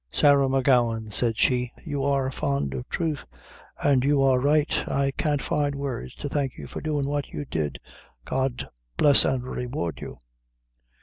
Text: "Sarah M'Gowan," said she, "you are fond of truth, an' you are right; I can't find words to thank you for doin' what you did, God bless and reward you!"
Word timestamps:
"Sarah 0.09 0.49
M'Gowan," 0.49 1.11
said 1.11 1.37
she, 1.37 1.71
"you 1.85 2.03
are 2.03 2.31
fond 2.31 2.73
of 2.73 2.89
truth, 2.89 3.23
an' 3.83 4.01
you 4.01 4.19
are 4.23 4.39
right; 4.39 4.75
I 4.89 5.11
can't 5.11 5.43
find 5.43 5.75
words 5.75 6.15
to 6.15 6.27
thank 6.27 6.57
you 6.57 6.65
for 6.65 6.81
doin' 6.81 7.05
what 7.05 7.27
you 7.27 7.45
did, 7.45 7.79
God 8.25 8.67
bless 8.97 9.25
and 9.25 9.43
reward 9.43 9.99
you!" 10.01 10.17